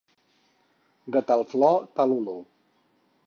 De 1.17 1.21
tal 1.31 1.45
flor, 1.51 1.79
tal 1.99 2.17
olor. 2.21 2.43